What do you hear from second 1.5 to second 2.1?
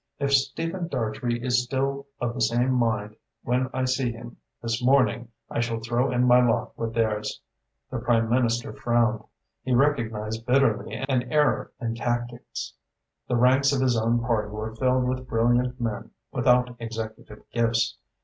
still